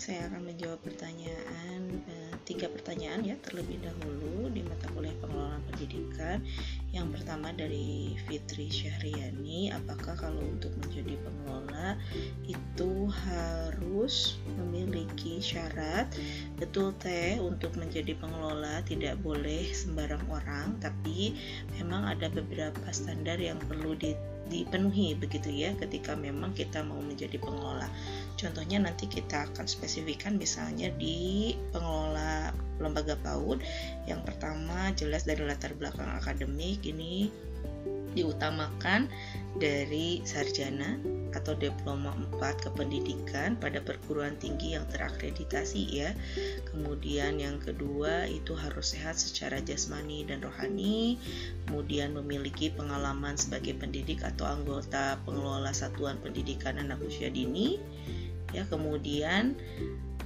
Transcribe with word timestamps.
saya 0.00 0.32
akan 0.32 0.48
menjawab 0.48 0.80
pertanyaan 0.80 2.00
eh, 2.08 2.32
tiga 2.48 2.72
pertanyaan 2.72 3.20
ya 3.20 3.36
terlebih 3.44 3.84
dahulu 3.84 4.48
di 4.48 4.64
mata 4.64 4.88
kuliah 4.96 5.12
pengelolaan 5.20 5.60
pendidikan. 5.68 6.40
Yang 6.90 7.20
pertama 7.20 7.52
dari 7.52 8.16
Fitri 8.24 8.72
Syahriani, 8.72 9.68
apakah 9.76 10.16
kalau 10.16 10.40
untuk 10.40 10.72
menjadi 10.80 11.20
pengelola 11.20 12.00
itu 12.48 12.92
harus 13.12 14.40
memiliki 14.56 15.38
syarat? 15.38 16.08
Betul 16.56 16.96
teh, 16.96 17.36
untuk 17.36 17.76
menjadi 17.76 18.16
pengelola 18.16 18.80
tidak 18.88 19.20
boleh 19.20 19.68
sembarang 19.76 20.24
orang, 20.32 20.80
tapi 20.80 21.36
memang 21.76 22.08
ada 22.08 22.32
beberapa 22.32 22.88
standar 22.88 23.36
yang 23.36 23.60
perlu 23.68 23.92
di 23.94 24.16
dipenuhi 24.50 25.14
begitu 25.14 25.48
ya 25.48 25.72
ketika 25.78 26.18
memang 26.18 26.50
kita 26.52 26.82
mau 26.82 26.98
menjadi 26.98 27.38
pengelola. 27.38 27.86
Contohnya 28.34 28.82
nanti 28.82 29.06
kita 29.06 29.46
akan 29.54 29.70
spesifikkan 29.70 30.34
misalnya 30.36 30.90
di 30.98 31.54
pengelola 31.70 32.50
lembaga 32.82 33.14
PAUD. 33.22 33.62
Yang 34.10 34.20
pertama 34.26 34.90
jelas 34.98 35.22
dari 35.22 35.46
latar 35.46 35.72
belakang 35.78 36.10
akademik 36.18 36.82
ini 36.82 37.30
diutamakan 38.14 39.10
dari 39.58 40.22
sarjana 40.22 40.98
atau 41.30 41.54
diploma 41.54 42.10
4 42.38 42.66
kependidikan 42.70 43.54
pada 43.58 43.78
perguruan 43.78 44.34
tinggi 44.38 44.74
yang 44.74 44.86
terakreditasi 44.90 45.82
ya. 45.90 46.10
Kemudian 46.70 47.38
yang 47.38 47.62
kedua 47.62 48.26
itu 48.26 48.54
harus 48.58 48.94
sehat 48.94 49.18
secara 49.18 49.62
jasmani 49.62 50.26
dan 50.26 50.42
rohani, 50.42 51.18
kemudian 51.66 52.14
memiliki 52.14 52.74
pengalaman 52.74 53.38
sebagai 53.38 53.78
pendidik 53.78 54.26
atau 54.26 54.46
anggota 54.46 55.18
pengelola 55.22 55.70
satuan 55.70 56.18
pendidikan 56.18 56.78
anak 56.82 56.98
usia 57.02 57.30
dini. 57.30 57.78
Ya, 58.50 58.66
kemudian 58.66 59.54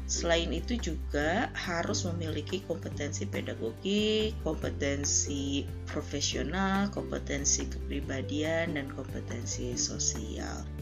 Selain 0.05 0.53
itu 0.53 0.77
juga 0.77 1.49
harus 1.57 2.05
memiliki 2.05 2.61
kompetensi 2.69 3.25
pedagogi, 3.25 4.37
kompetensi 4.45 5.65
profesional, 5.89 6.93
kompetensi 6.93 7.65
kepribadian, 7.73 8.77
dan 8.77 8.93
kompetensi 8.93 9.73
sosial. 9.81 10.74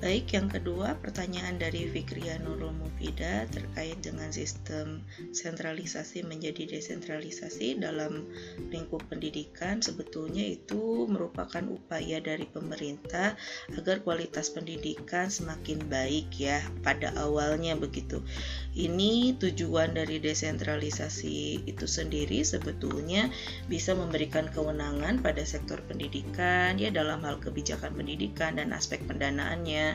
Baik, 0.00 0.32
yang 0.32 0.48
kedua 0.48 0.96
pertanyaan 0.96 1.60
dari 1.60 1.84
Fikria 1.84 2.40
Nurul 2.40 2.72
Mufida 2.72 3.44
terkait 3.52 4.00
dengan 4.00 4.32
sistem 4.32 5.04
sentralisasi 5.36 6.24
menjadi 6.24 6.72
desentralisasi 6.72 7.76
dalam 7.76 8.24
lingkup 8.72 9.04
pendidikan 9.12 9.84
sebetulnya 9.84 10.56
itu 10.56 11.04
merupakan 11.04 11.60
upaya 11.68 12.16
dari 12.16 12.48
pemerintah 12.48 13.36
agar 13.76 14.00
kualitas 14.00 14.48
pendidikan 14.48 15.28
semakin 15.28 15.84
baik 15.92 16.32
ya 16.32 16.64
pada 16.80 17.12
awalnya 17.20 17.76
begitu. 17.76 18.24
Ini 18.72 19.36
tujuan 19.36 20.00
dari 20.00 20.16
desentralisasi 20.16 21.68
itu 21.68 21.84
sendiri 21.84 22.40
sebetulnya 22.40 23.28
bisa 23.68 23.92
memberikan 23.92 24.48
kewenangan 24.48 25.20
pada 25.20 25.44
sektor 25.44 25.76
pendidikan 25.84 26.80
ya 26.80 26.88
dalam 26.88 27.20
hal 27.20 27.36
kebijakan 27.36 27.92
pendidikan 27.92 28.56
dan 28.56 28.72
aspek 28.72 29.04
pendanaannya 29.04 29.89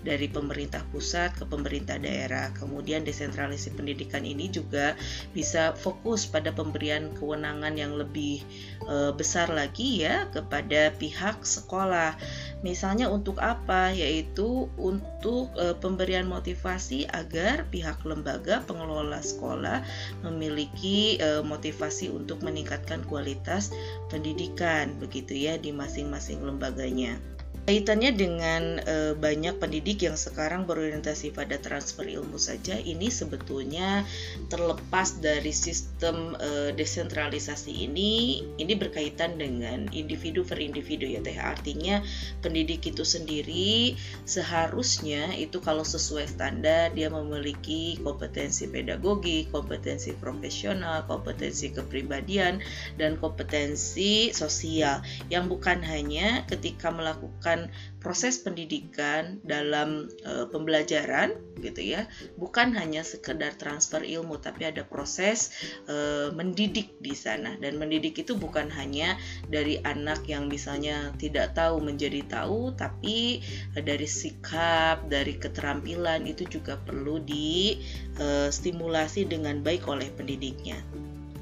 dari 0.00 0.26
pemerintah 0.28 0.82
pusat 0.90 1.36
ke 1.36 1.44
pemerintah 1.44 2.00
daerah. 2.00 2.52
Kemudian 2.56 3.04
desentralisasi 3.04 3.76
pendidikan 3.76 4.24
ini 4.24 4.48
juga 4.48 4.96
bisa 5.36 5.76
fokus 5.76 6.24
pada 6.24 6.50
pemberian 6.52 7.12
kewenangan 7.16 7.76
yang 7.76 7.96
lebih 7.96 8.42
e, 8.84 9.12
besar 9.14 9.52
lagi 9.52 10.04
ya 10.04 10.28
kepada 10.32 10.92
pihak 10.96 11.44
sekolah. 11.44 12.16
Misalnya 12.60 13.08
untuk 13.08 13.40
apa? 13.40 13.92
Yaitu 13.92 14.68
untuk 14.80 15.52
e, 15.56 15.76
pemberian 15.78 16.28
motivasi 16.28 17.08
agar 17.12 17.68
pihak 17.68 18.00
lembaga 18.04 18.64
pengelola 18.64 19.20
sekolah 19.20 19.84
memiliki 20.24 21.20
e, 21.20 21.44
motivasi 21.44 22.12
untuk 22.12 22.40
meningkatkan 22.40 23.04
kualitas 23.08 23.72
pendidikan 24.08 24.96
begitu 24.96 25.36
ya 25.36 25.56
di 25.60 25.70
masing-masing 25.72 26.40
lembaganya. 26.44 27.20
Kaitannya 27.70 28.10
dengan 28.18 28.82
e, 28.82 29.14
banyak 29.14 29.62
pendidik 29.62 30.02
yang 30.02 30.18
sekarang 30.18 30.66
berorientasi 30.66 31.30
pada 31.30 31.54
transfer 31.54 32.02
ilmu 32.02 32.34
saja, 32.34 32.74
ini 32.74 33.14
sebetulnya 33.14 34.02
terlepas 34.50 35.22
dari 35.22 35.54
sistem 35.54 36.34
e, 36.42 36.74
desentralisasi 36.74 37.70
ini, 37.70 38.42
ini 38.58 38.74
berkaitan 38.74 39.38
dengan 39.38 39.86
individu 39.94 40.42
per 40.42 40.58
individu 40.58 41.06
ya 41.06 41.22
teh. 41.22 41.38
Artinya 41.38 42.02
pendidik 42.42 42.90
itu 42.90 43.06
sendiri 43.06 43.94
seharusnya 44.26 45.30
itu 45.38 45.62
kalau 45.62 45.86
sesuai 45.86 46.26
standar 46.26 46.90
dia 46.90 47.06
memiliki 47.06 48.02
kompetensi 48.02 48.66
pedagogi, 48.66 49.46
kompetensi 49.46 50.10
profesional, 50.18 51.06
kompetensi 51.06 51.70
kepribadian 51.70 52.58
dan 52.98 53.14
kompetensi 53.14 54.34
sosial 54.34 55.06
yang 55.30 55.46
bukan 55.46 55.78
hanya 55.86 56.42
ketika 56.50 56.90
melakukan 56.90 57.59
proses 58.00 58.40
pendidikan 58.40 59.42
dalam 59.44 60.08
e, 60.24 60.48
pembelajaran 60.48 61.36
gitu 61.60 61.82
ya. 61.82 62.08
Bukan 62.40 62.72
hanya 62.78 63.04
sekedar 63.04 63.58
transfer 63.58 64.00
ilmu 64.00 64.40
tapi 64.40 64.70
ada 64.70 64.86
proses 64.86 65.52
e, 65.90 66.30
mendidik 66.32 66.94
di 67.02 67.12
sana. 67.12 67.58
Dan 67.58 67.76
mendidik 67.76 68.22
itu 68.22 68.38
bukan 68.38 68.70
hanya 68.72 69.18
dari 69.50 69.82
anak 69.82 70.24
yang 70.30 70.48
misalnya 70.48 71.12
tidak 71.20 71.52
tahu 71.58 71.82
menjadi 71.82 72.22
tahu 72.30 72.72
tapi 72.78 73.42
e, 73.74 73.78
dari 73.82 74.08
sikap 74.08 75.10
dari 75.10 75.36
keterampilan 75.36 76.24
itu 76.24 76.46
juga 76.46 76.78
perlu 76.80 77.20
distimulasi 77.26 79.28
dengan 79.28 79.60
baik 79.60 79.84
oleh 79.90 80.08
pendidiknya 80.14 80.78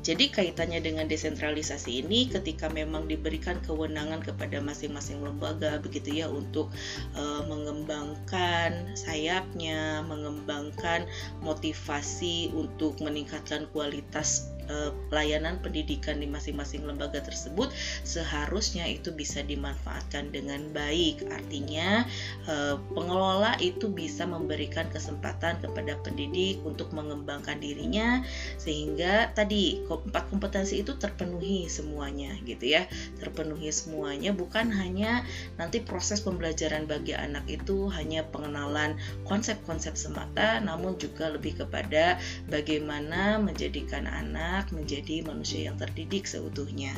jadi 0.09 0.33
kaitannya 0.33 0.81
dengan 0.81 1.05
desentralisasi 1.05 2.01
ini 2.01 2.33
ketika 2.33 2.73
memang 2.73 3.05
diberikan 3.13 3.61
kewenangan 3.61 4.25
kepada 4.25 4.57
masing-masing 4.57 5.21
lembaga 5.21 5.77
begitu 5.85 6.25
ya 6.25 6.33
untuk 6.33 6.73
e, 7.13 7.23
mengembangkan 7.45 8.97
sayapnya, 8.97 10.01
mengembangkan 10.09 11.05
motivasi 11.45 12.49
untuk 12.57 12.97
meningkatkan 13.05 13.69
kualitas 13.69 14.49
Eh, 14.69 14.93
pelayanan 15.09 15.65
pendidikan 15.65 16.21
di 16.21 16.29
masing-masing 16.29 16.85
lembaga 16.85 17.25
tersebut 17.25 17.73
seharusnya 18.05 18.85
itu 18.85 19.17
bisa 19.17 19.41
dimanfaatkan 19.41 20.29
dengan 20.29 20.61
baik. 20.77 21.25
Artinya 21.33 22.05
eh, 22.45 22.77
pengelola 22.93 23.57
itu 23.65 23.89
bisa 23.89 24.29
memberikan 24.29 24.85
kesempatan 24.93 25.65
kepada 25.65 25.97
pendidik 26.05 26.61
untuk 26.69 26.93
mengembangkan 26.93 27.57
dirinya 27.65 28.21
sehingga 28.61 29.33
tadi 29.33 29.81
empat 29.89 30.29
kompetensi 30.29 30.85
itu 30.85 31.01
terpenuhi 31.01 31.65
semuanya 31.73 32.37
gitu 32.45 32.69
ya. 32.69 32.85
Terpenuhi 33.17 33.73
semuanya 33.73 34.37
bukan 34.37 34.69
hanya 34.69 35.25
nanti 35.57 35.81
proses 35.81 36.21
pembelajaran 36.21 36.85
bagi 36.85 37.17
anak 37.17 37.49
itu 37.49 37.89
hanya 37.89 38.21
pengenalan 38.29 39.01
konsep-konsep 39.25 39.97
semata 39.97 40.61
namun 40.61 41.01
juga 41.01 41.33
lebih 41.33 41.65
kepada 41.65 42.21
bagaimana 42.53 43.41
menjadikan 43.41 44.05
anak 44.05 44.58
anak 44.59 44.75
menjadi 44.75 45.23
manusia 45.23 45.71
yang 45.71 45.79
terdidik 45.79 46.27
seutuhnya. 46.27 46.91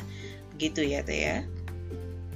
Begitu 0.57 0.81
ya 0.81 1.05
Teh 1.05 1.21
ya. 1.21 1.37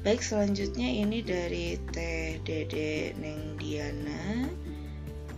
Baik 0.05 0.21
selanjutnya 0.21 0.85
ini 0.85 1.25
dari 1.25 1.81
Teh 1.89 2.37
Dede 2.45 3.17
Neng 3.17 3.57
Diana 3.57 4.45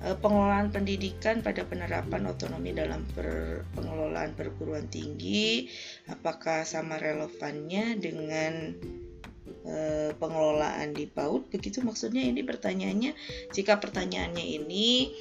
eh, 0.04 0.18
pengelolaan 0.20 0.76
pendidikan 0.76 1.40
pada 1.40 1.64
penerapan 1.64 2.28
otonomi 2.28 2.76
dalam 2.76 3.08
per, 3.16 3.64
pengelolaan 3.80 4.36
perguruan 4.36 4.92
tinggi 4.92 5.72
apakah 6.12 6.68
sama 6.68 7.00
relevannya 7.00 7.96
dengan 7.96 8.76
e, 9.64 9.76
pengelolaan 10.20 10.92
di 10.92 11.08
PAUD 11.08 11.48
begitu 11.48 11.80
maksudnya 11.80 12.24
ini 12.24 12.44
pertanyaannya 12.44 13.12
jika 13.56 13.80
pertanyaannya 13.80 14.46
ini 14.46 15.16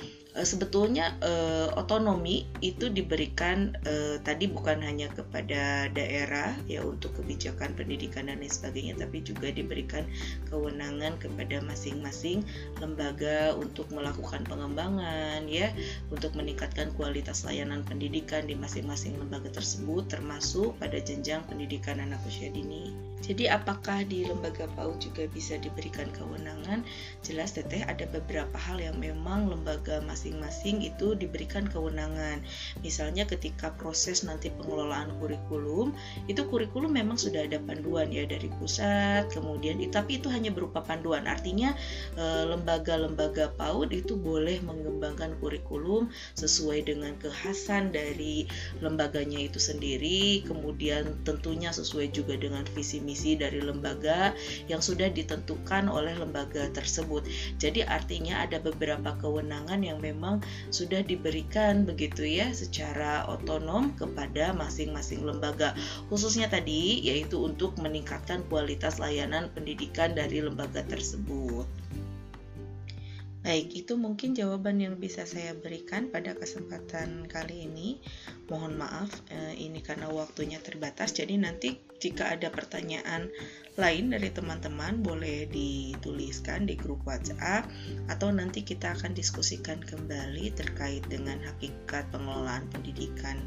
sebetulnya 0.45 1.17
uh, 1.25 1.73
otonomi 1.81 2.45
itu 2.61 2.93
diberikan 2.93 3.73
uh, 3.89 4.21
tadi 4.21 4.51
bukan 4.51 4.85
hanya 4.85 5.09
kepada 5.09 5.89
daerah 5.89 6.53
ya 6.69 6.85
untuk 6.85 7.17
kebijakan 7.17 7.73
pendidikan 7.73 8.29
dan 8.29 8.43
lain 8.43 8.53
sebagainya 8.53 9.01
tapi 9.01 9.25
juga 9.25 9.49
diberikan 9.49 10.05
kewenangan 10.53 11.17
kepada 11.17 11.63
masing-masing 11.65 12.45
lembaga 12.83 13.57
untuk 13.57 13.89
melakukan 13.95 14.45
pengembangan 14.45 15.47
ya 15.49 15.73
untuk 16.13 16.37
meningkatkan 16.37 16.93
kualitas 16.99 17.47
layanan 17.49 17.81
pendidikan 17.87 18.45
di 18.45 18.53
masing-masing 18.59 19.17
lembaga 19.17 19.49
tersebut 19.49 20.11
termasuk 20.11 20.77
pada 20.77 21.01
jenjang 21.01 21.41
pendidikan 21.49 22.03
anak 22.03 22.21
usia 22.29 22.51
dini. 22.51 22.93
Jadi 23.25 23.49
apakah 23.49 24.05
di 24.07 24.29
lembaga 24.29 24.69
PAUD 24.77 25.03
juga 25.11 25.25
bisa 25.33 25.57
diberikan 25.57 26.07
kewenangan? 26.13 26.85
Jelas 27.25 27.57
teteh 27.57 27.83
ada 27.83 28.05
beberapa 28.13 28.55
hal 28.55 28.79
yang 28.79 29.01
memang 29.01 29.49
lembaga 29.51 29.99
masing 30.05 30.26
masing-masing 30.27 30.83
itu 30.83 31.15
diberikan 31.15 31.71
kewenangan. 31.71 32.43
Misalnya 32.83 33.23
ketika 33.31 33.71
proses 33.79 34.27
nanti 34.27 34.51
pengelolaan 34.51 35.15
kurikulum, 35.23 35.95
itu 36.27 36.43
kurikulum 36.51 36.91
memang 36.99 37.15
sudah 37.15 37.47
ada 37.47 37.63
panduan 37.63 38.11
ya 38.11 38.27
dari 38.27 38.51
pusat, 38.59 39.31
kemudian 39.31 39.79
tapi 39.95 40.19
itu 40.19 40.27
hanya 40.27 40.51
berupa 40.51 40.83
panduan. 40.83 41.31
Artinya 41.31 41.79
eh, 42.19 42.45
lembaga-lembaga 42.51 43.55
PAUD 43.55 43.95
itu 43.95 44.19
boleh 44.19 44.59
mengembangkan 44.67 45.39
kurikulum 45.39 46.11
sesuai 46.35 46.91
dengan 46.91 47.15
kekhasan 47.23 47.95
dari 47.95 48.51
lembaganya 48.83 49.47
itu 49.47 49.63
sendiri, 49.63 50.43
kemudian 50.43 51.23
tentunya 51.23 51.71
sesuai 51.71 52.11
juga 52.11 52.35
dengan 52.35 52.67
visi 52.75 52.99
misi 52.99 53.39
dari 53.39 53.63
lembaga 53.63 54.35
yang 54.67 54.83
sudah 54.83 55.07
ditentukan 55.07 55.87
oleh 55.87 56.19
lembaga 56.19 56.67
tersebut. 56.75 57.23
Jadi 57.63 57.87
artinya 57.87 58.43
ada 58.43 58.59
beberapa 58.59 59.15
kewenangan 59.21 59.85
yang 59.85 60.03
memang 60.03 60.16
sudah 60.73 61.01
diberikan 61.05 61.87
begitu 61.87 62.27
ya 62.27 62.51
secara 62.53 63.25
otonom 63.31 63.95
kepada 63.95 64.53
masing-masing 64.57 65.23
lembaga. 65.23 65.77
Khususnya 66.09 66.51
tadi 66.51 67.05
yaitu 67.05 67.41
untuk 67.43 67.77
meningkatkan 67.79 68.45
kualitas 68.51 68.99
layanan 68.99 69.53
pendidikan 69.53 70.13
dari 70.17 70.43
lembaga 70.43 70.83
tersebut. 70.87 71.86
Baik, 73.47 73.87
itu 73.87 73.95
mungkin 73.95 74.35
jawaban 74.35 74.83
yang 74.83 74.99
bisa 74.99 75.23
saya 75.23 75.55
berikan 75.55 76.11
pada 76.11 76.35
kesempatan 76.35 77.31
kali 77.31 77.71
ini. 77.71 78.03
Mohon 78.51 78.83
maaf, 78.83 79.23
eh, 79.31 79.55
ini 79.55 79.87
karena 79.87 80.11
waktunya 80.11 80.59
terbatas. 80.59 81.15
Jadi 81.15 81.39
nanti 81.39 81.79
jika 82.03 82.35
ada 82.35 82.51
pertanyaan 82.51 83.31
lain 83.79 84.11
dari 84.11 84.35
teman-teman 84.35 84.99
boleh 84.99 85.47
dituliskan 85.47 86.67
di 86.67 86.75
grup 86.75 87.07
WhatsApp 87.07 87.71
atau 88.11 88.35
nanti 88.35 88.67
kita 88.67 88.99
akan 88.99 89.15
diskusikan 89.15 89.79
kembali 89.79 90.51
terkait 90.51 91.07
dengan 91.07 91.39
hakikat 91.47 92.11
pengelolaan 92.11 92.67
pendidikan 92.75 93.39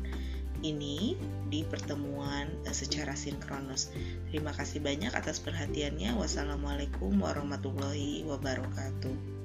ini 0.63 1.19
di 1.51 1.67
pertemuan 1.67 2.47
eh, 2.63 2.71
secara 2.71 3.19
sinkronus. 3.19 3.91
Terima 4.31 4.55
kasih 4.55 4.79
banyak 4.79 5.11
atas 5.11 5.43
perhatiannya. 5.43 6.15
Wassalamualaikum 6.15 7.19
warahmatullahi 7.19 8.23
wabarakatuh. 8.23 9.38